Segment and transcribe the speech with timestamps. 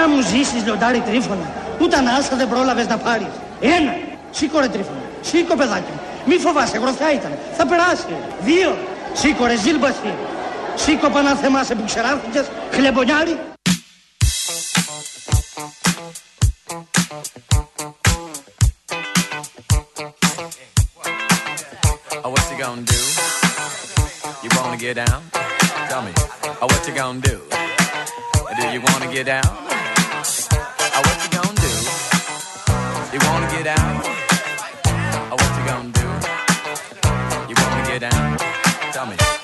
[0.00, 1.52] Να μου ζήσεις λιοντάρι τρίφωνα.
[1.80, 3.26] Ούτε ανάσα δεν πρόλαβες να πάρεις.
[3.60, 3.96] Ένα.
[4.30, 5.00] Σήκω ρε τρίφωνα.
[5.20, 6.00] Σήκω παιδάκι μου.
[6.26, 7.38] Μη φοβάσαι, γροθιά ήταν.
[7.56, 8.14] Θα περάσει.
[8.40, 8.78] Δύο.
[9.12, 10.14] Σήκω ρε ζήλμπαση.
[10.74, 12.46] Σήκω πανάθεμάσαι που ξεράφηκες.
[12.72, 13.38] Χλεμπονιάρι.
[22.24, 23.00] Oh, what you gonna do?
[24.42, 25.20] You wanna get down?
[25.90, 26.12] Tell me.
[26.60, 27.36] Oh, what you gonna do?
[28.58, 29.69] Do you wanna get down?
[31.02, 31.72] What you gonna do?
[33.12, 33.78] You wanna get?
[35.30, 36.06] Oh, what you gonna do?
[37.48, 38.38] You wanna get down?
[38.92, 39.39] Tell me.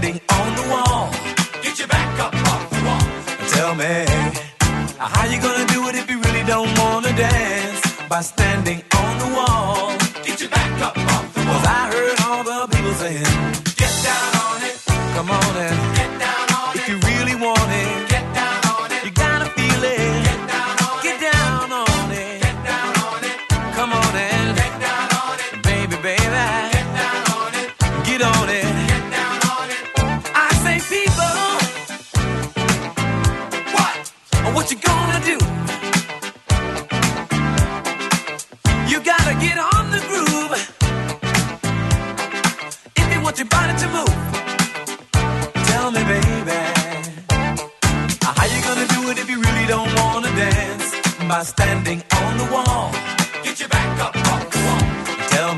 [0.00, 0.27] Sunday.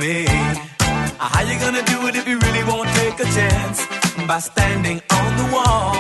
[0.03, 0.15] Me.
[1.33, 3.77] How you gonna do it if you really won't take a chance?
[4.31, 5.92] By standing on the wall.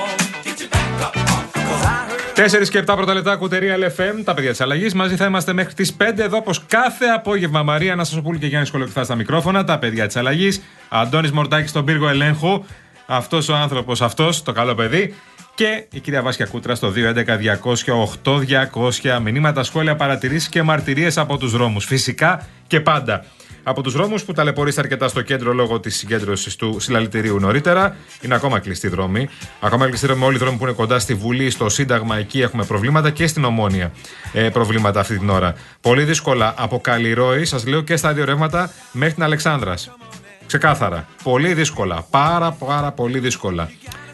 [0.46, 1.76] Get your back up off the wall.
[1.76, 4.94] 'Cause I heard 4 και 7 πρώτα λεπτά κουτερία LFM, τα παιδιά της αλλαγής.
[4.94, 7.62] Μαζί θα είμαστε μέχρι τις 5 εδώ, όπως κάθε απόγευμα.
[7.62, 10.62] Μαρία Αναστασοπούλου και Γιάννης Κολοκυθά στα μικρόφωνα, τα παιδιά της αλλαγής.
[10.88, 12.64] Αντώνης Μορτάκης στον πύργο ελέγχου.
[13.06, 15.14] Αυτός ο άνθρωπος, αυτός, το καλό παιδί.
[15.54, 19.20] Και η κυρία Βάσια Κούτρα στο 211-200-8200.
[19.20, 21.84] Μηνύματα, σχόλια, παρατηρήσεις και μαρτυρίες από τους δρόμους.
[21.84, 23.24] Φυσικά και πάντα.
[23.62, 28.34] Από τους δρόμους που ταλαιπωρείστε αρκετά στο κέντρο λόγω της συγκέντρωσης του συλλαλητηρίου νωρίτερα, είναι
[28.34, 29.28] ακόμα κλειστοί δρόμοι.
[29.60, 32.64] Ακόμα κλειστοί δρόμοι, όλοι οι δρόμοι που είναι κοντά στη Βουλή, στο Σύνταγμα, εκεί έχουμε
[32.64, 33.92] προβλήματα και στην Ομόνια
[34.32, 35.54] ε, προβλήματα αυτή την ώρα.
[35.80, 39.90] Πολύ δύσκολα από Καλλιρόη, σας λέω και στα δύο ρεύματα μέχρι την Αλεξάνδρας.
[40.46, 41.08] Ξεκάθαρα.
[41.22, 42.06] Πολύ δύσκολα.
[42.10, 43.70] Πάρα πάρα πολύ δύσκολα.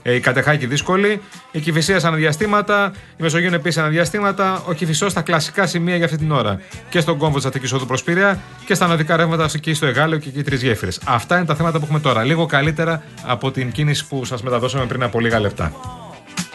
[0.08, 1.20] Ε, η Κατεχάκη δύσκολη.
[1.50, 2.92] Η Κυφυσίας σε αναδιαστήματα.
[3.16, 4.62] Η Μεσογείο επίσης αναδιαστήματα.
[4.66, 6.60] Ο Κυφισός στα κλασικά σημεία για αυτή την ώρα.
[6.88, 10.28] Και στον κόμβο της Αττικής Οδού Προσπήρια και στα νοδικά ρεύματα εκεί στο Εγάλεο και
[10.28, 11.00] εκεί τρεις γέφυρες.
[11.04, 12.24] Αυτά είναι τα θέματα που έχουμε τώρα.
[12.24, 15.72] Λίγο καλύτερα από την κίνηση που σας μεταδώσαμε πριν από λίγα λεπτά.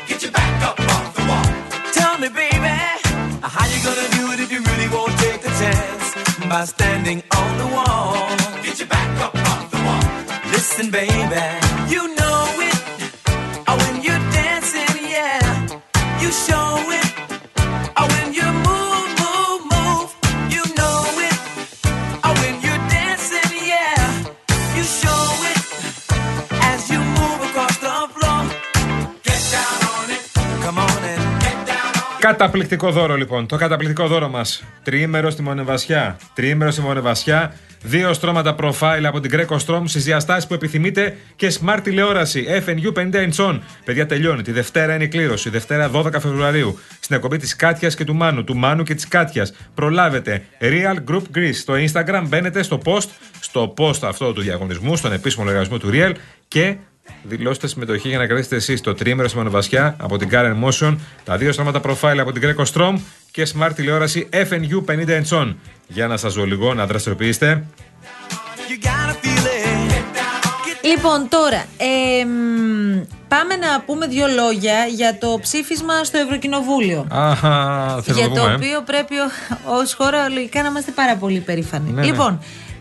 [0.08, 1.48] Get your back up off the wall.
[1.98, 2.78] Tell me, baby,
[3.56, 6.06] how you gonna do it if you really won't take a chance?
[6.52, 8.14] By standing on the wall;
[8.66, 10.04] Get your back up off the wall.
[10.54, 11.46] Listen, baby,
[11.94, 12.71] you know it.
[16.32, 16.71] Show
[32.42, 33.48] Καταπληκτικό δώρο λοιπόν.
[33.48, 34.64] Το καταπληκτικό δώρο μας.
[34.84, 36.18] Τριήμερο στη Μονεβασιά.
[36.34, 37.54] Τριήμερο στη Μονεβασιά.
[37.84, 42.94] Δύο στρώματα profile από την Greco Strom στις διαστάσεις που επιθυμείτε και smart τηλεόραση FNU
[42.94, 44.42] 50 inch Παιδιά, τελειώνει.
[44.42, 45.50] Τη Δευτέρα είναι η κλήρωση.
[45.50, 46.80] Δευτέρα 12 Φεβρουαρίου.
[47.00, 48.44] Στην εκπομπή της Κάτιας και του Μάνου.
[48.44, 49.54] Του Μάνου και της Κάτιας.
[49.74, 50.44] Προλάβετε.
[50.62, 51.54] Real Group Greece.
[51.54, 53.08] Στο Instagram μπαίνετε στο post,
[53.40, 56.12] στο post αυτό του διαγωνισμού, στον επίσημο λογαριασμό του Real
[56.48, 56.76] και
[57.24, 61.38] δηλώστε συμμετοχή για να κρατήσετε εσείς το τρίμερο στη Μονοβασιά από την Karen Motion, τα
[61.38, 62.94] δύο στρώματα profile από την Greco Strom
[63.32, 65.54] και smart τηλεόραση FNU 50 inch
[65.88, 67.64] Για να σας ζω λίγο, να δραστηριοποιήσετε.
[68.70, 69.92] You gotta feel it.
[69.92, 70.88] Get down on it.
[70.88, 77.08] Λοιπόν, τώρα, εμ, πάμε να πούμε δύο λόγια για το ψήφισμα στο Ευρωκοινοβούλιο.
[77.10, 78.52] Αχα, θέλω για να το πούμε.
[78.52, 78.56] ε.
[78.56, 79.16] οποίο πρέπει
[79.66, 81.92] ως χώρα λογικά να είμαστε πάρα πολύ περήφανοι.
[81.92, 82.08] Ναι, ναι.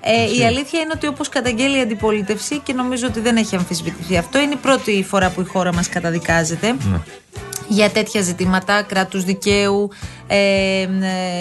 [0.05, 3.57] Λοιπόν, ε, η αλήθεια είναι ότι όπως καταγγέλει η αντιπολίτευση και νομίζω ότι δεν έχει
[3.57, 7.01] αμφισβητηθεί αυτό, είναι η πρώτη φορά που η χώρα μας καταδικάζεται Ναι.
[7.73, 9.91] Για τέτοια ζητήματα κράτους δικαίου,
[10.27, 10.37] ε,
[10.83, 10.89] ε,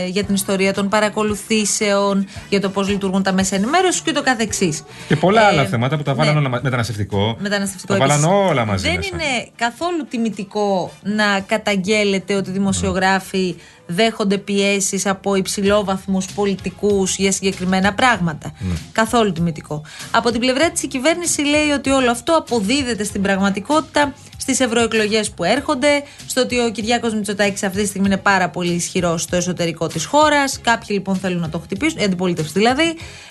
[0.07, 4.83] για την ιστορία των παρακολουθήσεων, για το πώς λειτουργούν τα μέσα ενημέρωσης και το καθεξής.
[5.07, 6.39] Και πολλά Ε, άλλα θέματα που τα βάλαν ναι.
[6.39, 7.37] όλα μα- μεταναστευτικό.
[7.39, 8.49] Μεταναστευτικό Τα βάλαν επίσης.
[8.49, 9.09] όλα μαζί Δεν μέσα.
[9.13, 13.55] είναι καθόλου τιμητικό να καταγγέλλεται ότι οι δημοσιογράφοι
[13.85, 18.51] δέχονται πιέσεις από υψηλόβαθμους πολιτικούς για συγκεκριμένα πράγματα.
[18.91, 19.81] Καθόλου τιμητικό.
[20.11, 24.13] Από την πλευρά της η κυβέρνησης λέει ότι όλο αυτό αποδίδεται στην πραγματικότητα
[24.53, 28.71] στις ευρωεκλογές που έρχονται, στο ότι ο Κυριάκος Μητσοτάκης αυτή τη στιγμή είναι πάρα πολύ
[28.71, 30.59] ισχυρός στο εσωτερικό της χώρας.
[30.61, 32.87] Κάποιοι λοιπόν θέλουν να το χτυπήσουν, η αντιπολίτευση δηλαδή,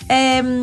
[0.07, 0.15] ε,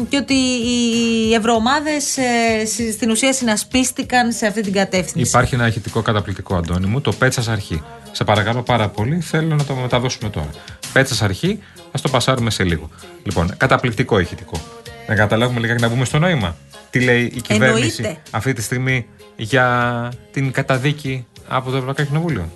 [0.08, 5.29] και ότι οι ευρωομάδες ε, συ- στην ουσία συνασπίστηκαν σε αυτή την κατεύθυνση.
[5.29, 7.82] Υπάρχει ένα ηχητικό καταπληκτικό, Αντώνη μου, το Πέτσας Αρχή.
[8.12, 10.50] Σε παρακαλώ πάρα πολύ, θέλω να το μεταδώσουμε τώρα.
[10.93, 11.58] Πέτσας Αρχή,
[11.93, 12.91] ας το πασάρουμε σε λίγο.
[13.23, 14.61] Λοιπόν, καταπληκτικό ηχητικό.
[15.06, 16.56] Να καταλάβουμε λίγα και να μπούμε στο νόημα.
[16.91, 18.23] Τι λέει η κυβέρνηση Εννοείται.
[18.31, 22.48] αυτή τη στιγμή για την καταδίκη από το Ευρωπαϊκό Κοινοβούλιο.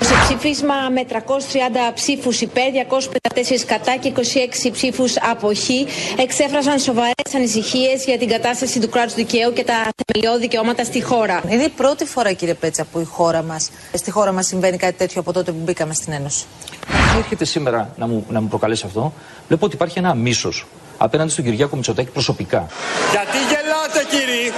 [0.00, 5.86] Σε ψήφισμα με 330 ψήφους υπέρ, 254 κατά και 26 ψήφους αποχή,
[6.18, 9.74] εξέφρασαν σοβαρές ανησυχίες για την κατάσταση του κράτους δικαίου και τα
[10.06, 11.42] θεμελιώδη δικαιώματα στη χώρα.
[11.48, 14.96] Είναι η πρώτη φορά, κύριε Πέτσα, που η χώρα μας, στη χώρα μας συμβαίνει κάτι
[14.96, 16.44] τέτοιο από τότε που μπήκαμε στην Ένωση.
[16.86, 19.12] Τι έρχεται σήμερα να μου, να μου προκαλέσει αυτό,
[19.46, 20.66] βλέπω ότι υπάρχει ένα μίσος
[20.98, 22.66] απέναντι στον Κυριάκο Μητσοτάκη προσωπικά.
[23.10, 24.52] Γιατί γελάτε κύριοι,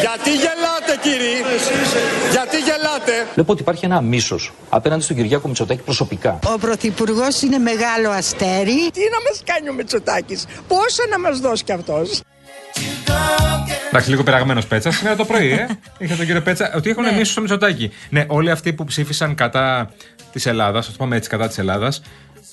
[0.00, 1.34] γιατί γελάτε κύριοι,
[2.30, 4.38] γιατί γελάτε; Βλέπω ότι υπάρχει ένα μίσο
[4.68, 6.38] απέναντι στον Κυριάκο Μητσοτάκη προσωπικά.
[6.54, 8.90] Ο Πρωθυπουργός είναι μεγάλο αστέρι.
[8.92, 12.20] Τι να μας κάνει ο Μητσοτάκης, πόσα να μας δώσει κι αυτός;
[13.88, 14.90] Εντάξει, λίγο πειραγμένος Πέτσα.
[14.90, 15.66] Σήμερα το πρωί, ε.
[15.98, 16.72] Είχε τον κύριο Πέτσα.
[16.76, 17.12] Ότι έχουν Ναι.
[17.12, 17.90] μίσο στο Μητσοτάκι.
[18.10, 19.90] Ναι, όλοι αυτοί που ψήφισαν κατά
[20.32, 22.02] της Ελλάδας, α το πούμε έτσι, κατά της Ελλάδας,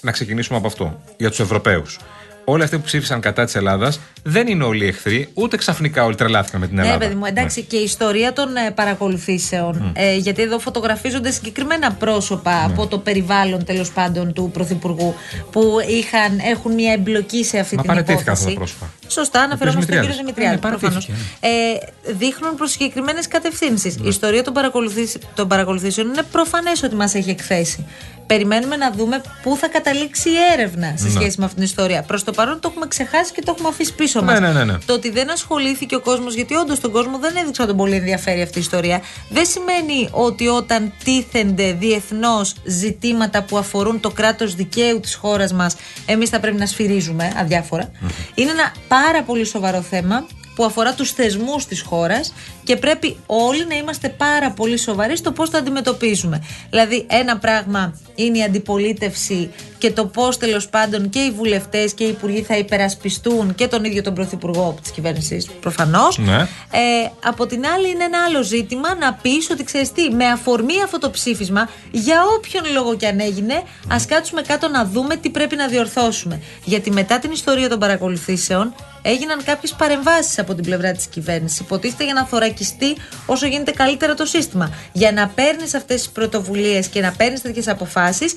[0.02, 1.02] να ξεκινήσουμε από αυτό.
[1.18, 2.00] Για τους Ευρωπαίους.
[2.48, 6.60] Όλοι αυτοί που ψήφισαν κατά της Ελλάδας δεν είναι όλοι εχθροί, ούτε ξαφνικά όλοι τρελάθηκαν
[6.62, 6.98] με την Ελλάδα.
[6.98, 9.92] Ναι, παιδί μου, εντάξει, και η ιστορία των ε, παρακολουθήσεων.
[9.96, 15.16] Ε, γιατί εδώ φωτογραφίζονται συγκεκριμένα πρόσωπα από το περιβάλλον τέλος πάντων του Πρωθυπουργού
[15.52, 18.48] που είχαν, έχουν μια εμπλοκή σε αυτή Μα την παραιτήθηκαν υπόθεση.
[18.48, 18.90] αυτά τα πρόσωπα.
[19.08, 20.18] Σωστά, αναφερόμαστε στον κύριο Δημητριάδης.
[20.18, 20.56] Δημητριάδη.
[20.56, 21.06] Ναι, προφανώς.
[21.42, 23.96] παραιτήθηκε, Ε, δείχνουν προς συγκεκριμένες κατευθύνσεις.
[23.96, 27.86] Η ιστορία των, παρακολουθήσ- των παρακολουθήσεων είναι προφανές ότι μας έχει εκθέσει.
[28.28, 31.10] Περιμένουμε να δούμε πού θα καταλήξει η έρευνα σε Ναι.
[31.10, 32.02] σχέση με αυτήν την ιστορία.
[32.02, 34.40] Προς το παρόν το έχουμε ξεχάσει και το έχουμε αφήσει πίσω μας.
[34.40, 34.78] Ναι, ναι, ναι, ναι.
[34.86, 37.96] Το ότι δεν ασχολήθηκε ο κόσμος, γιατί όντως τον κόσμο δεν έδειξε να τον πολύ
[37.96, 44.56] ενδιαφέρει αυτή η ιστορία, δεν σημαίνει ότι όταν τίθενται διεθνώς ζητήματα που αφορούν το κράτος
[44.56, 45.76] δικαίου της χώρας μας,
[46.06, 47.92] εμείς θα πρέπει να σφυρίζουμε αδιάφορα.
[48.36, 48.72] Είναι ένα
[49.04, 50.26] πάρα πολύ σοβαρό θέμα
[50.56, 52.34] που αφορά τους θεσμούς της χώρας
[52.64, 56.44] και πρέπει όλοι να είμαστε πάρα πολύ σοβαροί στο πώς το αντιμετωπίζουμε.
[56.70, 59.52] Δηλαδή ένα πράγμα είναι η αντιπολίτευση
[59.86, 63.84] και το πώς τέλος πάντων και οι βουλευτές και οι υπουργοί θα υπερασπιστούν και τον
[63.84, 66.18] ίδιο τον πρωθυπουργό της κυβέρνησης προφανώς.
[66.18, 66.36] Ναι.
[66.72, 70.84] Ε, από την άλλη είναι ένα άλλο ζήτημα να πεις ότι ξέρεις τι, με αφορμή
[70.84, 75.30] αυτό το ψήφισμα για όποιον λόγο και αν έγινε ας κάτσουμε κάτω να δούμε τι
[75.30, 76.42] πρέπει να διορθώσουμε.
[76.64, 78.74] Γιατί μετά την ιστορία των παρακολουθήσεων
[79.08, 81.60] έγιναν κάποιες παρεμβάσεις από την πλευρά της κυβέρνησης.
[81.60, 82.96] Υποτίθεται για να θωρακιστεί
[83.26, 84.74] όσο γίνεται καλύτερα το σύστημα.
[84.92, 88.36] Για να παίρνεις αυτές τις πρωτοβουλίες και να παίρνεις τέτοιες αποφάσεις,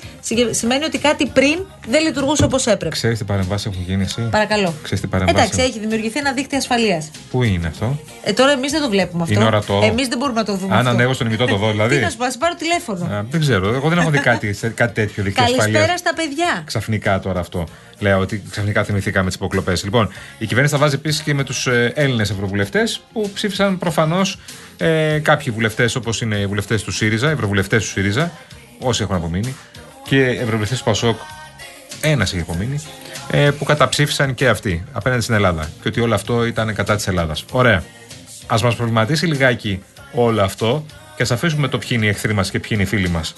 [0.51, 2.95] σημαίνει ότι κάτι πριν δεν λειτουργούσε όπως έπρεπε.
[2.95, 4.73] Ξέρεις τι παρεμβάσεις έχουν γίνει εσύ; Παρακαλώ.
[4.83, 7.11] Ξέρεις τι παρεμβάσεις Εντάξει, έχει δημιουργηθεί ένα δίκτυο ασφαλείας.
[7.31, 9.33] Πού είναι αυτό; Ε, τώρα εμείς δεν το βλέπουμε αυτό.
[9.35, 9.79] Είναι ορατό.
[9.83, 10.73] Εμείς δεν μπορούμε να το δούμε.
[10.73, 10.89] Αν αυτό.
[10.91, 11.95] ανέβω στον ημιτό το δω, δηλαδή.
[11.95, 13.05] Τι να σου πω, ας πάρω τηλέφωνο.
[13.05, 13.73] Α, δεν ξέρω.
[13.73, 15.99] Εγώ δεν έχω δει κάτι, σε- κάτι τέτοιο δίκτυο Καλησπέρα ασφαλείας.
[15.99, 16.63] στα παιδιά.
[16.65, 17.63] Ξαφνικά τώρα αυτό.
[17.99, 19.83] Λέω ότι ξαφνικά θυμηθήκαμε τις υποκλοπές.
[19.83, 24.37] Λοιπόν, η κυβέρνηση θα βάζει επίσης και με τους Έλληνες ευρωβουλευτές που ψήφισαν προφανώς
[24.77, 28.31] ε, κάποιοι βουλευτές όπως είναι οι βουλευτές του ΣΥΡΙΖΑ, οι ευρωβουλευτές του ΣΥΡΙΖΑ,
[28.79, 29.55] όσοι έχουν απομείνει,
[30.09, 31.17] και ευρωβουλευτές του ΠΑΣΟΚ,
[32.01, 32.83] ένας έχει απομείνει,
[33.31, 35.69] ε, που καταψήφισαν και αυτοί απέναντι στην Ελλάδα.
[35.81, 37.45] Και ότι όλο αυτό ήταν κατά της Ελλάδας.
[37.51, 37.83] Ωραία.
[38.47, 39.83] Α μας προβληματίσει λιγάκι
[40.13, 40.85] όλο αυτό
[41.15, 43.33] και ας αφήσουμε το ποιοι είναι οι εχθροί μας και ποιοι είναι οι φίλοι μας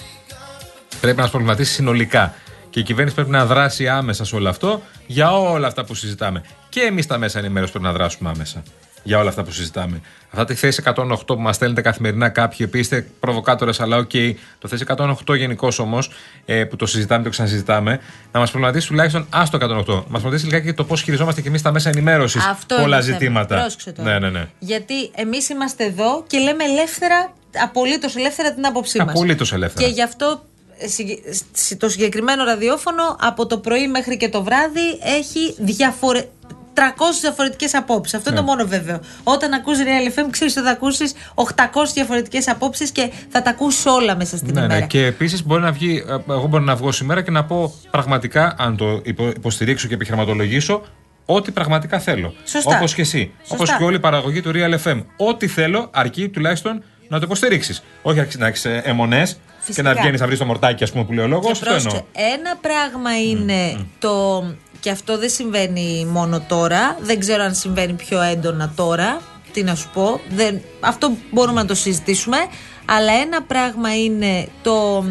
[1.01, 2.33] πρέπει να μας προβληματίσει συνολικά.
[2.69, 6.43] Και η κυβέρνηση πρέπει να δράσει άμεσα σε όλο αυτό για όλα αυτά που συζητάμε.
[6.69, 8.63] Και εμείς τα μέσα ενημέρωσης πρέπει να δράσουμε άμεσα
[9.03, 10.01] για όλα αυτά που συζητάμε.
[10.29, 14.11] Αυτά τη θέση 108 που μας στέλνετε καθημερινά κάποιοι, οι οποίοι είστε προβοκάτορες, αλλά οκ.
[14.59, 16.09] Το θέση 108 γενικώς όμως,
[16.45, 17.99] ε, που το συζητάμε, το ξανασυζητάμε,
[18.31, 19.93] να μας προβληματίσει τουλάχιστον ας το 108.
[19.93, 22.85] Να μας προβληματίσει λιγάκι και το πώς χειριζόμαστε και εμείς τα μέσα ενημέρωσης Αυτό πολλά
[22.87, 23.17] είναι το θέμα.
[23.19, 23.59] ζητήματα.
[23.59, 24.09] Πρόσεξε τώρα.
[24.11, 24.47] Ναι, ναι, ναι.
[24.59, 29.09] Γιατί εμείς είμαστε εδώ και λέμε ελεύθερα, απολύτως ελεύθερα την άποψή μας.
[29.09, 29.87] Απολύτως ελεύθερα.
[29.87, 30.43] Και γι' αυτό
[30.77, 31.19] ε, συγκε-
[31.53, 36.25] σ- το συγκεκριμένο ραδιόφωνο από το πρωί μέχρι και το βράδυ έχει διαφορε...
[36.73, 36.81] 300
[37.21, 38.13] διαφορετικές απόψεις.
[38.17, 38.45] Αυτό είναι Ναι.
[38.45, 38.99] το μόνο βέβαιο.
[39.23, 43.89] Όταν ακούς Real FM, ξέρεις ότι θα ακούσεις 800 διαφορετικές απόψεις και θα τα ακούσει
[43.89, 44.79] όλα μέσα στην Ναι, ημέρα.
[44.79, 44.85] ναι.
[44.85, 48.55] Και επίσης μπορεί να βγει, ε, εγώ μπορώ να βγω σήμερα και να πω πραγματικά,
[48.57, 50.81] αν το υπο- υποστηρίξω και επιχειρηματολογήσω,
[51.25, 52.33] ό,τι πραγματικά θέλω.
[52.45, 52.75] Σωστά.
[52.75, 53.31] Όπως και εσύ.
[53.39, 53.55] Σωστά.
[53.55, 55.03] Όπως και όλη η παραγωγή του Real FM.
[55.17, 57.83] Ό,τι θέλω, αρκεί τουλάχιστον να το υποστηρίξεις.
[58.01, 59.89] Όχι να έχεις αιμονές, Φυσικά.
[59.89, 61.45] και να βγαίνεις να βρεις το μορτάκι, ας πούμε, που λέει ο λόγος.
[61.45, 61.83] Και Αυτό εννοώ.
[61.91, 64.43] πρόσεξε, ένα πράγμα είναι το.
[64.81, 66.97] Και αυτό δεν συμβαίνει μόνο τώρα.
[67.01, 69.21] Δεν ξέρω αν συμβαίνει πιο έντονα τώρα.
[69.53, 70.19] Τι να σου πω.
[70.29, 72.37] Δεν, αυτό μπορούμε να το συζητήσουμε.
[72.85, 75.05] Αλλά ένα πράγμα είναι το.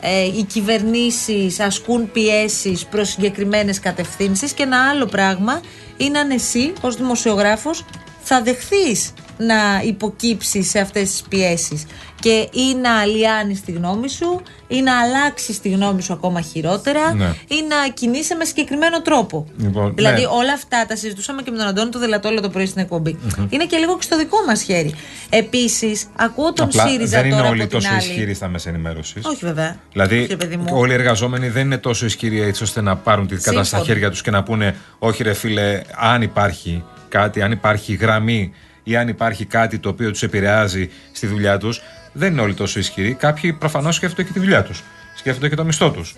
[0.00, 5.60] Ε, οι κυβερνήσεις ασκούν πιέσεις προς συγκεκριμένες κατευθύνσεις και ένα άλλο πράγμα
[5.96, 7.84] είναι αν εσύ ως δημοσιογράφος
[8.24, 11.84] θα δεχθείς να υποκύψεις σε αυτές τις πιέσεις
[12.20, 17.14] και ή να αλλιάνεις τη γνώμη σου ή να αλλάξεις τη γνώμη σου ακόμα χειρότερα
[17.14, 17.24] Ναι.
[17.48, 19.46] ή να κινείσαι με συγκεκριμένο τρόπο.
[19.58, 20.26] Λοιπόν, δηλαδή ναι.
[20.26, 23.64] όλα αυτά τα συζητούσαμε και με τον Αντώνη του Δελατόλο το πρωί στην εκπομπη Είναι
[23.64, 24.94] και λίγο και στο δικό μας χέρι.
[25.30, 27.98] Επίσης, ακούω τον Απλά ΣΥΡΙΖΑ δεν είναι τώρα όλοι από την τόσο άλλη.
[28.02, 29.24] ισχυροί στα μέσα ενημέρωσης.
[29.24, 29.76] Όχι βέβαια.
[29.92, 30.64] Δηλαδή, Όχι, παιδί μου.
[30.70, 33.94] όλοι οι εργαζόμενοι δεν είναι τόσο ισχυροί έτσι ώστε να πάρουν την κατάσταση στα Σύμφωνο.
[33.94, 36.84] χέρια τους και να πούνε: Όχι, ρε φίλε, αν υπάρχει
[37.18, 38.52] κάτι, αν υπάρχει γραμμή
[38.82, 41.80] ή αν υπάρχει κάτι το οποίο τους επηρεάζει στη δουλειά τους,
[42.12, 43.14] δεν είναι όλοι τόσο ισχυροί.
[43.14, 44.82] Κάποιοι προφανώς σκέφτονται και τη δουλειά τους.
[45.16, 46.14] Σκέφτονται και το μισθό τους.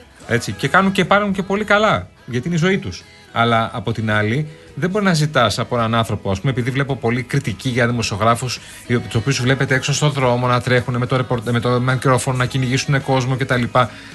[0.56, 3.04] Και κάνουν και πάρουν και πολύ καλά, γιατί είναι η ζωή τους.
[3.32, 6.96] Αλλά από την άλλη, δεν μπορεί να ζητάς από έναν άνθρωπο, ας πούμε, επειδή βλέπω
[6.96, 11.50] πολύ κριτική για δημοσιογράφους, τους οποίους βλέπετε έξω στον δρόμο να τρέχουν με το, ρεπορ-
[11.50, 13.62] με το μικρόφωνο, να κυνηγήσουν κόσμο κτλ.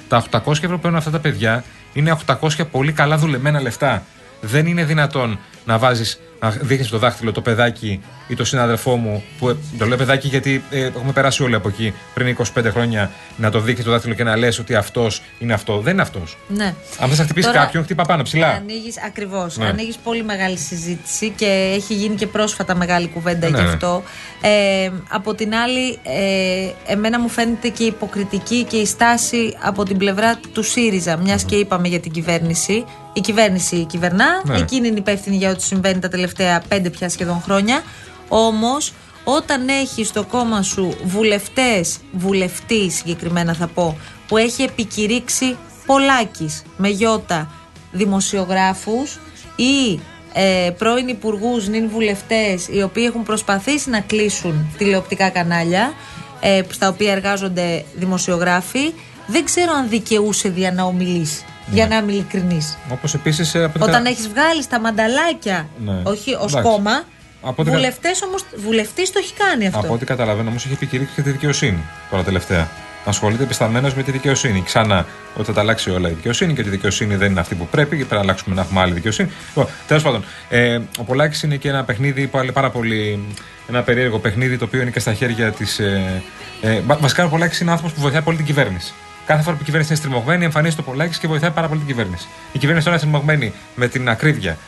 [0.08, 4.02] Τα 800 ευρώ που παίρνουν αυτά τα παιδιά είναι 800 πολύ καλά δουλεμένα λεφτά.
[4.40, 9.22] Δεν είναι δυνατόν να βάζεις, να δείχνεις το δάχτυλο το παιδάκι ή το συνάδελφό μου,
[9.38, 13.10] που ε, το λέω παιδάκι γιατί ε, έχουμε περάσει όλοι από εκεί πριν 25 χρόνια,
[13.36, 15.78] να το δείχνεις το δάχτυλο και να λες ότι αυτός είναι αυτό.
[15.80, 16.36] Δεν είναι αυτός.
[16.48, 16.74] Ναι.
[16.98, 18.48] Αν θες να χτυπήσεις Τώρα- κάποιον, χτύπα πάνω ψηλά.
[18.48, 19.66] Ανοίγεις, ακριβώς, Ναι.
[19.66, 23.68] ανοίγεις πολύ μεγάλη συζήτηση και έχει γίνει και πρόσφατα μεγάλη κουβέντα Ναι, γι' ναι.
[23.70, 24.02] αυτό.
[24.40, 29.82] Ε, από την άλλη, ε, εμένα μου φαίνεται και η υποκριτική και η στάση από
[29.84, 32.84] την πλευρά του ΣΥΡΙΖΑ, μιας και είπαμε για την κυβέρνηση.
[33.12, 34.56] Η κυβέρνηση κυβερνά, Ναι.
[34.58, 37.82] εκείνη είναι υπεύθυνη για ό,τι συμβαίνει τα τελευταία πέντε πια σχεδόν χρόνια.
[38.28, 38.92] Όμως,
[39.24, 43.96] όταν έχεις στο κόμμα σου βουλευτές, βουλευτής συγκεκριμένα θα πω,
[44.28, 47.50] που έχει επικηρύξει Πολάκης με γιώτα
[47.92, 49.18] δημοσιογράφους
[49.56, 50.00] ή
[50.32, 55.92] ε, πρώην υπουργούς, νυν βουλευτές, οι οποίοι έχουν προσπαθήσει να κλείσουν τηλεοπτικά κανάλια
[56.40, 58.92] ε, στα οποία εργάζονται δημοσιογράφοι,
[59.26, 62.78] δεν ξέρω αν δικαιούσε δια να ομιλείς, Για να είμαι ειλικρινής.
[62.90, 63.54] Όπως επίσης.
[63.80, 66.00] Όταν έχεις βγάλει τα μανταλάκια, Ναι.
[66.04, 66.70] όχι ως Εντάξει.
[66.70, 67.02] κόμμα,
[67.42, 69.78] Από ό,τι κα- βουλευτές όμως, βουλευτής το έχει κάνει αυτό.
[69.78, 71.78] Από ό,τι καταλαβαίνω όμως έχει επικηρύξει και τη δικαιοσύνη
[72.10, 72.68] τώρα τελευταία.
[73.04, 74.62] Ασχολείται επισταμένο με τη δικαιοσύνη.
[74.62, 77.54] Ξανά, ότι θα τα αλλάξει όλα η δικαιοσύνη και ότι η δικαιοσύνη δεν είναι αυτή
[77.54, 79.30] που πρέπει και πρέπει να αλλάξουμε να έχουμε άλλη δικαιοσύνη.
[79.48, 83.24] Λοιπόν, τέλος πάντων, ε, ο Πολάκης είναι και ένα παιχνίδι πάλι πάρα πολύ.
[83.68, 85.78] Ένα περίεργο παιχνίδι το οποίο είναι και στα χέρια της.
[85.78, 86.22] Ε,
[86.62, 88.92] ε, βα- βασικά ο Πολάκης είναι άνθρωπος που βοηθάει πολύ την κυβέρνηση.
[89.26, 91.88] Κάθε φορά που η κυβέρνηση είναι στριμωγμένη, εμφανίζεται ο Πολάκη και βοηθάει πάρα πολύ την
[91.88, 92.26] κυβέρνηση.
[92.52, 94.58] Η κυβέρνηση τώρα είναι στριμωγμένη με την ακρίβεια.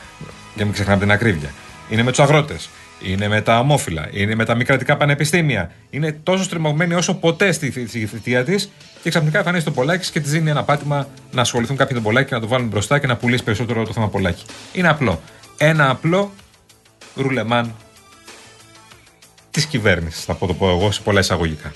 [0.55, 1.51] Για μην ξεχνάμε την ακρίβεια.
[1.89, 2.69] Είναι με τους αγρότες.
[3.01, 4.09] Είναι με τα ομόφυλα.
[4.11, 5.71] Είναι με τα μη κρατικά πανεπιστήμια.
[5.91, 8.71] Είναι τόσο στριμωγμένη όσο ποτέ στη, θη- στη θητεία της.
[9.03, 12.11] Και ξαφνικά εμφανίζεται το Πολάκη και της δίνει ένα πάτημα να ασχοληθούν κάποιοι με τον
[12.13, 14.45] Πολάκη και να το βάλουν μπροστά και να πουλήσει περισσότερο το θέμα Πολάκη.
[14.73, 15.21] Είναι απλό.
[15.57, 16.33] Ένα απλό
[17.15, 17.75] ρουλεμάν
[19.51, 21.73] της κυβέρνησης, θα πω το πω εγώ σε πολλά εισαγωγικά.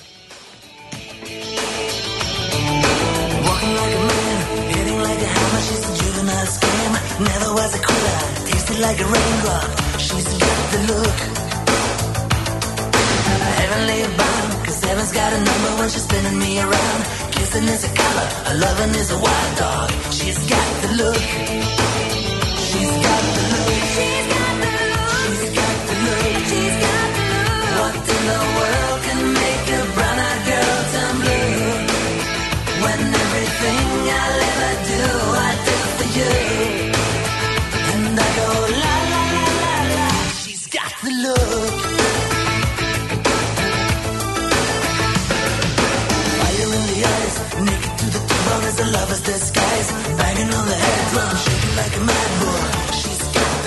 [7.21, 8.19] Never was a quitter.
[8.47, 9.69] Tasted like a raindrop.
[9.99, 11.19] She's got the look.
[13.59, 17.01] Heavenly bound, cause heaven's got a number when she's spinning me around.
[17.33, 19.91] Kissing is a color, a loving is a wild dog.
[20.13, 21.27] She's got the look.
[22.71, 23.75] She's got the look.
[23.95, 24.29] She's
[25.59, 26.23] got the look.
[26.51, 27.79] She's got the look.
[27.79, 31.67] What in the world can make a brown-eyed girl turn blue?
[32.85, 33.87] When everything
[34.23, 35.03] I'll ever do,
[35.35, 36.78] I do for you.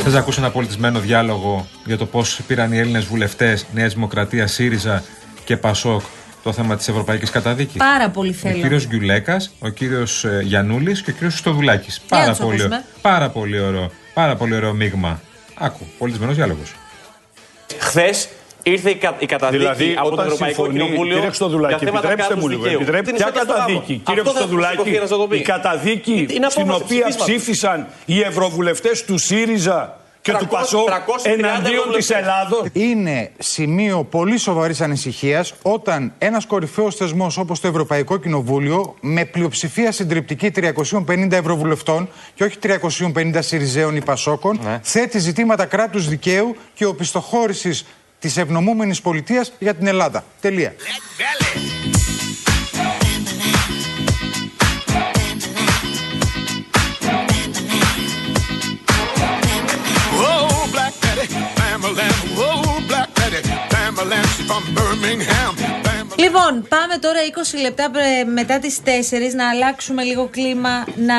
[0.03, 4.47] Θες να ακούσει ένα πολιτισμένο διάλογο για το πώς πήραν οι Έλληνες βουλευτές Νέα Δημοκρατία,
[4.47, 5.03] ΣΥΡΙΖΑ
[5.43, 6.01] και ΠΑΣΟΚ
[6.43, 8.61] το θέμα της Ευρωπαϊκής Καταδίκης; Πάρα πολύ Ο θέλω.
[8.61, 12.01] κύριος Γκιουλέκας, ο κύριος Γιανούλης και ο κύριος Στοδουλάκης.
[12.09, 12.83] να Πάρα, τους πολύ, ακούσουμε.
[13.01, 13.91] πάρα πολύ ωραίο.
[14.13, 15.21] Πάρα πολύ ωραίο μείγμα.
[15.57, 16.73] Άκου, πολιτισμένος διάλογος.
[17.79, 18.27] Χθες
[18.63, 21.13] ήρθε η, κα, η καταδίκη Δηλαδή, από το όταν Ευρωπαϊκό συμφωνεί, Κοινοβούλιο.
[21.13, 22.63] κύριε Χρυστοδουλάκη, για θέματα επιτρέψτε μου κράτους λίγο.
[22.63, 22.81] δικαίου.
[22.81, 23.65] Επιτρέπ, Τι ποια είναι στο γράμμα.
[23.65, 25.37] καταδίκη, κύριε Αυτό θα Χρυστοδουλάκη, σηκωθεί να σας το πει.
[25.37, 27.25] η καταδίκη Είναι στην απόφαση οποία ψηφίσματος.
[27.25, 32.17] ψήφισαν οι ευρωβουλευτές του ΣΥΡΙΖΑ και του 300 ΠΑΣΟΚ 330 εναντίον της ευρωβουλευτές.
[32.17, 32.65] Ελλάδο.
[32.73, 39.91] Είναι σημείο πολύ σοβαρής ανησυχίας όταν ένας κορυφαίος θεσμός όπως το Ευρωπαϊκό Κοινοβούλιο, με πλειοψηφία
[39.91, 47.85] συντριπτική 350 ευρωβουλευτών και όχι 350 Συριζέων ή Πασόκων, θέτει ζητήματα κράτους δικαίου και οπισθοχώρησης
[48.21, 50.23] της ευνομούμενης πολιτείας για την Ελλάδα.
[50.41, 50.73] Τελεία.
[66.23, 67.19] Λοιπόν, πάμε τώρα
[67.55, 71.15] 20 λεπτά πρε- μετά τις 4 να αλλάξουμε λίγο κλίμα, να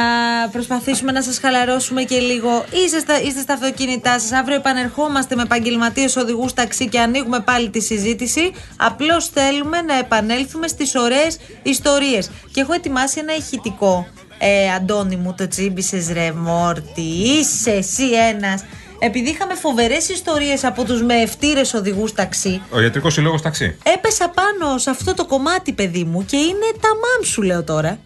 [0.53, 2.65] προσπαθήσουμε να σας χαλαρώσουμε και λίγο.
[2.85, 7.71] Είστε στα, είστε στα αυτοκίνητά σας, αύριο επανερχόμαστε με επαγγελματίες οδηγούς ταξί και ανοίγουμε πάλι
[7.71, 8.53] τη συζήτηση.
[8.77, 12.31] Απλώς θέλουμε να επανέλθουμε στις ωραίες ιστορίες.
[12.53, 14.07] Και έχω ετοιμάσει ένα ηχητικό.
[14.39, 17.01] Ε, Αντώνη μου, το τσίμπησες ρε Μόρτι,
[17.39, 18.65] είσαι εσύ ένας.
[19.05, 23.79] Επειδή είχαμε φοβερές ιστορίες από τους με ευτήρες οδηγούς ταξί, Ο ιατρικό συλλόγο ταξί.
[23.83, 27.99] Έπεσα πάνω σε αυτό το κομμάτι, παιδί μου, και είναι τα μάμ σου, λέω τώρα.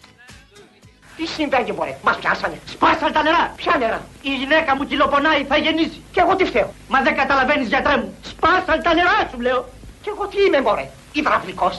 [1.16, 2.60] Τι συμβαίνει, μωρέ, μας πιάσανε.
[2.68, 3.52] Σπάσαν τα νερά.
[3.56, 4.06] Ποια νερά.
[4.22, 6.02] Η γυναίκα μου κυλοπονάει, θα γεννήσει.
[6.12, 6.74] Και εγώ τι φταίω.
[6.88, 8.14] Μα δεν καταλαβαίνεις, γιατρέ μου.
[8.22, 9.68] Σπάσαν τα νερά σου, λέω.
[10.02, 10.90] Και εγώ τι είμαι, μωρέ.
[11.12, 11.72] Υδραυλικό.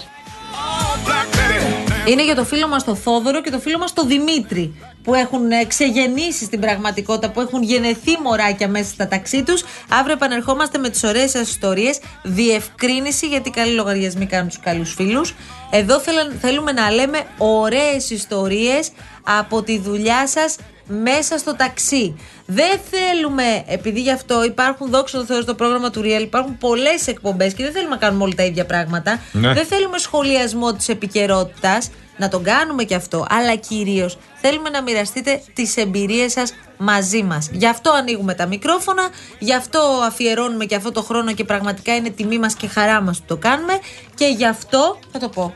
[2.07, 5.51] Είναι για το φίλο μας το Θόδωρο και το φίλο μας το Δημήτρη που έχουν
[5.51, 9.63] ε, ξεγεννήσει στην πραγματικότητα, που έχουν γεννηθεί μωράκια μέσα στα ταξί τους.
[9.89, 11.99] Αύριο επανερχόμαστε με τις ωραίες σας ιστορίες.
[12.23, 15.35] Διευκρίνηση, γιατί καλοί λογαριασμοί κάνουν τους καλούς φίλους.
[15.71, 18.91] Εδώ θέλα- θέλουμε να λέμε ωραίες ιστορίες
[19.23, 20.55] από τη δουλειά σας
[20.87, 22.15] μέσα στο ταξί.
[22.45, 27.07] Δεν θέλουμε, επειδή γι' αυτό υπάρχουν, δόξα τω Θεώ, στο πρόγραμμα του Real, υπάρχουν πολλές
[27.07, 29.21] εκπομπές και δεν θέλουμε να κάνουμε όλοι τα ίδια πράγματα.
[29.31, 29.53] Ναι.
[29.53, 33.25] Δεν θέλουμε σχολιασμό της επικαιρότητας, να τον κάνουμε και αυτό.
[33.29, 37.49] Αλλά κυρίως θέλουμε να μοιραστείτε τις εμπειρίες σας μαζί μας.
[37.51, 42.09] Γι' αυτό ανοίγουμε τα μικρόφωνα, γι' αυτό αφιερώνουμε και αυτό το χρόνο και πραγματικά είναι
[42.09, 43.79] τιμή μας και χαρά μας που το κάνουμε.
[44.15, 45.53] Και γι' αυτό θα το πω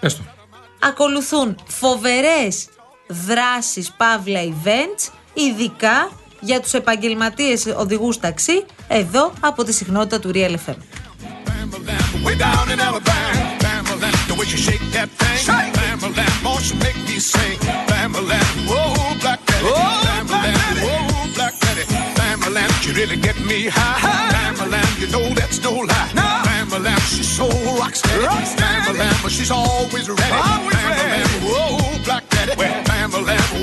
[0.00, 0.22] Πες το.
[0.80, 2.68] ακολουθούν φοβερές
[3.06, 10.70] Δράσεις Παύλα Ιβεντς, ειδικά για τους επαγγελματίες οδηγούς ταξί, εδώ από τη συχνότητα του Reality
[10.70, 10.76] FM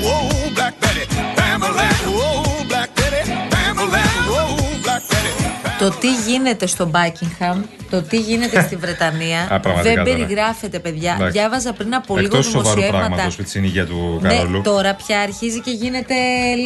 [0.04, 1.04] whoa, black Betty.
[1.38, 1.86] bam-ba-lam,
[2.16, 3.22] whoa, black Betty.
[3.52, 5.32] bam-ba-lam, whoa, black Betty.
[5.78, 7.56] Το τι γίνεται στο Buckingham,
[7.90, 10.16] το τι γίνεται στη Βρετανία Α, πραγματικά δεν τώρα.
[10.16, 11.12] περιγράφεται παιδιά.
[11.14, 11.38] Εντάξει.
[11.38, 13.06] Διάβαζα πριν από λίγο Εκτός σοβαρού δημοσιεύματα.
[13.06, 14.60] πράγματος με την υγεία του Ναι, Καρόλου.
[14.62, 16.14] τώρα πια αρχίζει και γίνεται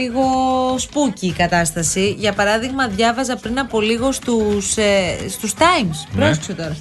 [0.01, 0.22] λίγο
[0.79, 2.14] spooky η κατάσταση.
[2.18, 5.96] Για παράδειγμα, διάβαζα πριν από λίγο στους, ε, στους Times.
[6.12, 6.25] Ναι.
[6.25, 6.77] Πρόσεξε τώρα.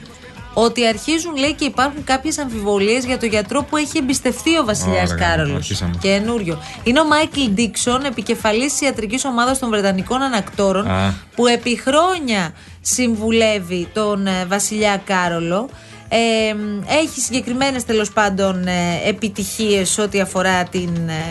[0.58, 5.12] Ότι αρχίζουν, λέει, και υπάρχουν κάποιες αμφιβολίες για το γιατρό που έχει εμπιστευτεί ο Βασιλιάς
[5.12, 5.56] Ωραία, Κάρολος.
[5.56, 5.98] αρχίσαμε.
[6.02, 6.62] Καινούριο.
[6.84, 11.14] Είναι ο Μάικλ Ντίξον, επικεφαλής της ιατρικής ομάδας των Βρετανικών Ανακτόρων, Α.
[11.36, 15.70] που επί χρόνια συμβουλεύει τον ε, Βασιλιά Κάρολο.
[16.10, 16.56] Ε,
[16.94, 20.90] έχει συγκεκριμένες τέλος πάντων ε, επιτυχίες ό,τι αφορά την,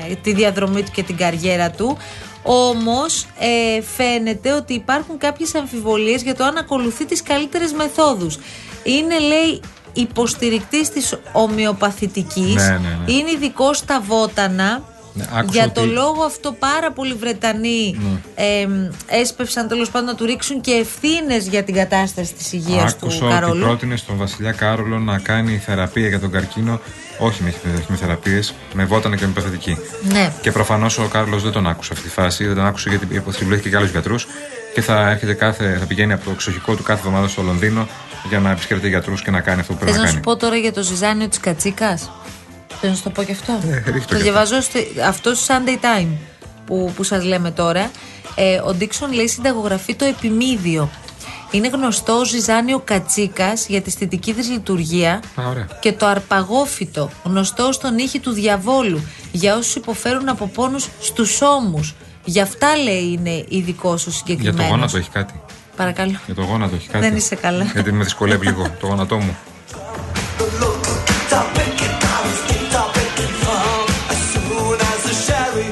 [0.09, 1.97] ε, τη διαδρομή του και την καριέρα του
[2.47, 8.39] όμως ε, φαίνεται ότι υπάρχουν κάποιες αμφιβολίες για το αν ακολουθεί τις καλύτερες μεθόδους
[8.85, 9.61] είναι λέει
[9.93, 13.13] υποστηρικτής της ομοιοπαθητικής Ναι, ναι, ναι.
[13.13, 14.83] είναι ειδικό στα βότανα
[15.17, 18.21] Ναι, άκουσα για το ότι- λόγο αυτό πάρα πολλοί Βρετανοί Ναι.
[18.45, 23.07] εμ, έσπευσαν τέλος πάντων να του ρίξουν και ευθύνες για την κατάσταση της υγείας του
[23.07, 23.65] Άκουσα ότι Καρόλου.
[23.65, 26.81] πρότεινε στον Βασιλιά Κάρολο να κάνει θεραπεία για τον καρκίνο.
[27.19, 28.41] Όχι με χημειοθεραπείε,
[28.75, 29.77] με βότανα και με παθητική.
[30.13, 30.33] Ναι.
[30.41, 33.69] Και προφανώς ο Κάρολος δεν τον άκουσε αυτή τη φάση, δεν τον άκουσε γιατί συμβουλεύτηκε
[33.69, 34.27] και άλλους γιατρούς
[34.75, 37.89] και θα, έρχεται κάθε, θα πηγαίνει από το εξοχικό του κάθε εβδομάδα στο Λονδίνο
[38.29, 40.37] για να επισκέπτεται γιατρούς και να κάνει αυτό που Θες πρέπει να να σου κάνει.
[40.37, 42.11] πω τώρα για το ζυζάνιο της Κατσίκας;
[42.81, 45.55] Θες να σου το πω και αυτό; Ε, ρίχτε το και διαβάζω στη- αυτό στο
[45.55, 46.09] Sunday Time
[46.67, 47.91] που, που σας λέμε τώρα.
[48.35, 50.91] Ε, ο Ντίξον λέει συνταγογραφεί το επιμίδιο.
[51.51, 55.67] Είναι γνωστό ως ζυζάνιο κατσίκας για τη αισθητική της λειτουργία Α, ωραία.
[55.81, 61.95] και το αρπαγόφυτο, γνωστό στον ήχη του διαβόλου, για όσους υποφέρουν από πόνους στους ώμους.
[62.25, 64.67] Γι' αυτά λέει είναι ειδικό ο Για συγκεκριμένος.
[64.67, 65.35] το γόνατο έχει κάτι.
[65.77, 66.21] Παρακαλώ.
[66.27, 67.09] Για το γόνατο έχει κάτι.
[67.09, 67.65] Δεν είσαι καλά.
[67.65, 69.37] Γιατί με δυσκολεύει λίγο το γόνατό μου.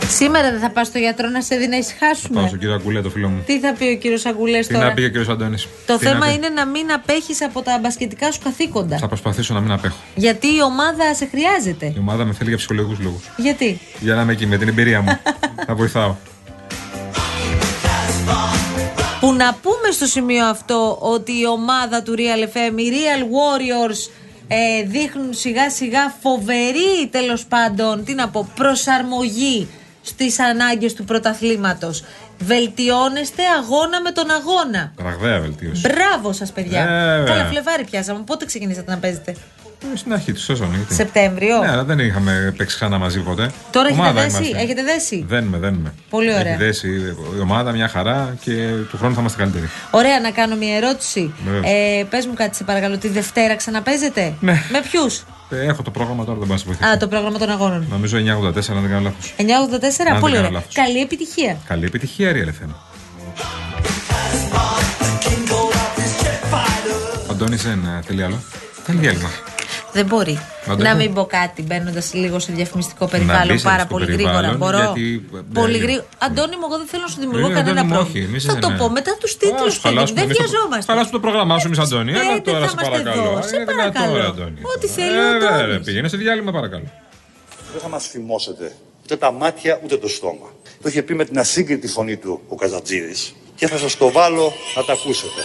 [0.09, 2.39] Σήμερα δεν θα πας στο γιατρό να σε δει να ησυχάσουμε.
[2.39, 3.43] Πάω στον κύριο Αγκουλέ, το φίλο μου.
[3.47, 6.33] Τι θα πει ο κύριος Αγκουλές Τι τώρα; να πει ο κύριος Αντώνης; Το θέμα
[6.33, 8.99] είναι να μην απέχεις από τα μπασκετικά σου καθήκοντα.
[8.99, 9.97] Θα προσπαθήσω να μην απέχω.
[10.15, 11.87] Γιατί η ομάδα σε χρειάζεται.
[11.87, 13.23] Η ομάδα με θέλει για ψυχολογικούς λόγους.
[13.37, 15.19] Γιατί; Για να είμαι εκεί με την εμπειρία μου.
[15.67, 16.17] θα βοηθάω.
[19.23, 24.11] Που να πούμε στο σημείο αυτό ότι η ομάδα του Real FM, οι Real Warriors,
[24.49, 29.69] ε, δείχνουν σιγά σιγά φοβερή τέλος πάντων, τι να πω, προσαρμογή
[30.03, 32.05] στις ανάγκες του πρωταθλήματος.
[32.39, 34.93] Βελτιώνεστε αγώνα με τον αγώνα.
[34.97, 35.81] Ραγδαία βελτίωση.
[35.89, 36.81] Μπράβο σας παιδιά.
[36.81, 37.25] Ε, βέβαια.
[37.25, 38.23] Καλά, Φλεβάρι πιάσαμε.
[38.27, 39.37] Πότε ξεκινήσατε να παίζετε;
[39.95, 40.75] Ε, Στην αρχή του σεζόν.
[40.77, 40.95] γιατί.
[40.95, 41.59] Σεπτέμβριο.
[41.59, 43.51] Ναι, αλλά δεν είχαμε παίξει ξανά μαζί ποτέ.
[43.71, 44.37] Τώρα έχετε Ομάδα δέσει.
[44.37, 44.59] είμαστε.
[44.63, 45.25] Έχετε δέσει.
[45.29, 45.95] Δένουμε, δένουμε.
[46.11, 46.53] Πολύ ωραία.
[46.53, 46.89] Έχει δέσει
[47.39, 48.53] η ομάδα μια χαρά και
[48.91, 49.69] του χρόνου θα είμαστε καλύτεροι.
[49.91, 51.35] Ωραία, να κάνω μια ερώτηση.
[51.45, 51.65] Βεβαίως.
[51.67, 52.99] Ε, Πες μου κάτι, σε παρακαλώ.
[52.99, 54.35] Τη Δευτέρα ξαναπέζετε.
[54.41, 54.53] Ναι.
[54.73, 56.89] Με ποιους; Ε, έχω το πρόγραμμα τώρα, δεν μπορώ να σε βοηθήσω.
[56.91, 57.87] Α, το πρόγραμμα των αγώνων.
[57.91, 59.35] Νομίζω 984, αν δεν κάνω λάθος.
[59.37, 60.51] 984, δεν πολύ κάνω ωραία.
[60.51, 60.75] λάθος.
[60.75, 61.57] Καλή επιτυχία.
[61.69, 62.71] Καλή επιτυχία, Real FM.
[67.31, 68.43] Αντώνη, δεν ε, θέλει άλλο.
[68.85, 69.29] Θέλει διάλειμμα.
[69.93, 70.39] Δεν μπορεί
[70.71, 70.83] Άντε.
[70.83, 74.57] να μην πω κάτι μπαίνοντας λίγο σε διαφημιστικό περιβάλλον μπεις πάρα στο πολύ περιβάλλον, γρήγορα.
[74.79, 74.79] Μπορώ.
[74.85, 76.07] γιατί, ε, Πολύ δεν- γρήγορα.
[76.19, 78.19] Αντώνη μου, εγώ δεν θέλω να σου δημιουργώ Ε, κανένα Αντώνη μου, πρόβλημα.
[78.25, 78.79] όχι, εμείς Θα δεν το είναι.
[78.79, 79.73] πω μετά τους τίτλους.
[79.77, 80.87] Ας χαλάσουμε Δεν εμείς το- βιαζόμαστε.
[80.93, 82.11] Χαλάσουμε το πρόγραμμά σου, εμεί Αντώνη.
[82.13, 83.23] Έλα Πέντε τώρα, θα σε είμαστε παρακαλώ.
[83.31, 83.43] εδώ.
[83.51, 84.17] Σε Ε, δυνατό, παρακαλώ.
[84.17, 84.59] ρε, Αντώνη.
[84.75, 85.73] Ό,τι θέλει ο Ε, βέβαια, Αντώνης.
[85.73, 86.89] ρε, Πήγαινε σε διάλειμμα, παρακαλώ.
[87.73, 88.67] Δεν θα μας φημώσετε
[89.03, 90.49] ούτε τα μάτια ούτε το στόμα.
[90.83, 93.21] Το είχε πει με την ασύγκριτη φωνή του ο Καζατζίδης
[93.59, 95.43] και θα σας το βάλω να τα ακούσετε.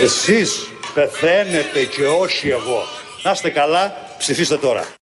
[0.00, 2.82] Εσείς πεθαίνετε και όχι εγώ.
[3.22, 4.88] Να είστε καλά, ψηφίστε τώρα.